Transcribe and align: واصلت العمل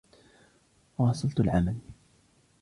واصلت 0.97 1.39
العمل 1.39 1.75